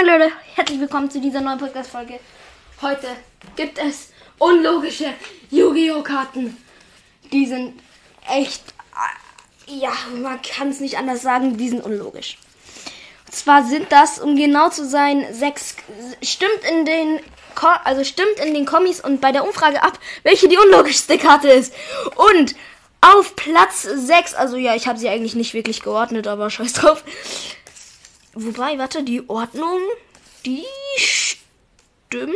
Moin 0.00 0.18
Leute, 0.18 0.32
herzlich 0.54 0.80
willkommen 0.80 1.10
zu 1.10 1.20
dieser 1.20 1.42
neuen 1.42 1.58
Podcast-Folge. 1.58 2.20
Heute 2.80 3.08
gibt 3.54 3.78
es 3.78 4.08
unlogische 4.38 5.12
Yu-Gi-Oh! 5.50 6.02
Karten. 6.02 6.56
Die 7.30 7.44
sind 7.44 7.78
echt, 8.26 8.62
äh, 9.68 9.74
ja, 9.74 9.92
man 10.22 10.40
kann 10.40 10.70
es 10.70 10.80
nicht 10.80 10.96
anders 10.96 11.20
sagen, 11.20 11.58
die 11.58 11.68
sind 11.68 11.84
unlogisch. 11.84 12.38
Und 13.26 13.34
zwar 13.34 13.64
sind 13.64 13.92
das, 13.92 14.18
um 14.18 14.36
genau 14.36 14.70
zu 14.70 14.88
sein, 14.88 15.26
sechs, 15.34 15.76
stimmt 16.22 16.64
in 16.70 16.86
den, 16.86 17.20
also 17.84 18.02
stimmt 18.02 18.40
in 18.42 18.54
den 18.54 18.64
Kommis 18.64 19.02
und 19.02 19.20
bei 19.20 19.32
der 19.32 19.44
Umfrage 19.44 19.82
ab, 19.82 19.98
welche 20.22 20.48
die 20.48 20.56
unlogischste 20.56 21.18
Karte 21.18 21.48
ist. 21.48 21.74
Und 22.16 22.54
auf 23.02 23.36
Platz 23.36 23.82
6, 23.82 24.34
also 24.34 24.56
ja, 24.56 24.74
ich 24.74 24.86
habe 24.86 24.98
sie 24.98 25.08
eigentlich 25.08 25.34
nicht 25.34 25.52
wirklich 25.52 25.82
geordnet, 25.82 26.26
aber 26.26 26.48
scheiß 26.48 26.72
drauf. 26.74 27.04
Wobei, 28.34 28.78
warte, 28.78 29.02
die 29.02 29.28
Ordnung, 29.28 29.80
die 30.46 30.64
stimmt 30.96 32.34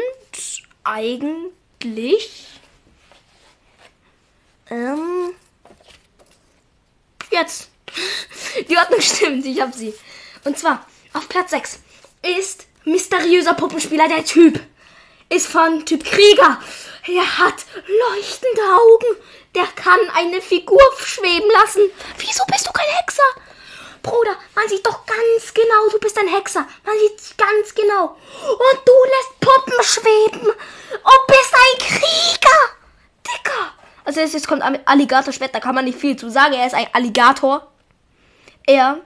eigentlich. 0.83 2.47
Ähm. 4.71 5.35
Jetzt. 7.31 7.71
Die 8.69 8.77
Ordnung 8.77 9.01
stimmt, 9.01 9.45
ich 9.45 9.61
hab 9.61 9.75
sie. 9.75 9.93
Und 10.45 10.57
zwar, 10.57 10.87
auf 11.13 11.29
Platz 11.29 11.51
6 11.51 11.81
ist 12.39 12.67
mysteriöser 12.85 13.55
Puppenspieler 13.55 14.09
der 14.09 14.25
Typ. 14.25 14.61
Ist 15.29 15.49
von 15.49 15.85
Typ 15.85 16.05
Krieger. 16.05 16.61
Er 17.07 17.39
hat 17.39 17.65
leuchtende 17.87 18.63
Augen. 18.63 19.17
Der 19.55 19.67
kann 19.75 19.99
eine 20.15 20.41
Figur 20.41 20.81
schweben 20.99 21.51
lassen. 21.61 21.83
Wieso 22.19 22.45
bist 22.47 22.67
du 22.67 22.73
kein 22.73 22.89
Hexer? 22.89 23.23
Bruder, 24.05 24.37
man 24.55 24.69
sieht 24.69 24.87
doch 24.87 25.05
ganz 25.07 25.55
genau, 25.55 25.89
du 25.91 25.99
bist 25.99 26.17
ein 26.19 26.29
Hexer. 26.29 26.67
Man 26.85 26.95
sieht 26.99 27.39
ganz 27.39 27.75
genau. 27.75 28.17
Und 28.51 28.81
du 28.85 28.93
lässt 29.09 29.41
Puppen 29.41 29.83
schweben. 29.83 30.49
Und 30.49 31.27
bist 31.27 31.55
ein 31.55 31.79
Krieger. 31.79 32.59
Dicker. 33.27 33.73
Also 34.05 34.21
jetzt 34.21 34.47
kommt 34.47 34.63
Alligator-Schwert, 34.63 35.55
da 35.55 35.61
kann 35.61 35.75
man 35.75 35.87
nicht 35.87 35.99
viel 35.99 36.17
zu 36.17 36.31
sagen. 36.31 36.53
Er 36.53 36.67
ist 36.67 36.75
ein 36.75 36.87
Alligator. 36.93 37.67
Er 38.67 39.01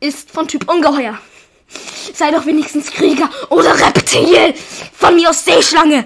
ist 0.00 0.28
von 0.30 0.48
Typ 0.48 0.68
Ungeheuer. 0.68 1.16
Sei 2.12 2.32
doch 2.32 2.44
wenigstens 2.46 2.90
Krieger 2.90 3.30
oder 3.48 3.78
Reptil. 3.78 4.54
Von 4.92 5.14
mir 5.14 5.30
aus 5.30 5.44
Seeschlange. 5.44 6.04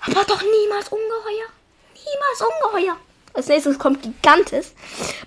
Aber 0.00 0.24
doch 0.24 0.42
niemals 0.42 0.88
Ungeheuer. 0.88 1.48
Niemals 1.92 2.40
Ungeheuer. 2.40 2.96
Als 3.34 3.48
nächstes 3.48 3.78
kommt 3.78 4.02
Gigantes. 4.02 4.72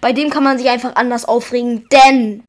Bei 0.02 0.14
dem 0.14 0.32
kann 0.32 0.44
man 0.44 0.58
sich 0.58 0.70
einfach 0.70 0.96
anders 0.96 1.26
aufregen, 1.26 1.88
denn. 1.90 2.44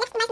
relax 0.00 0.23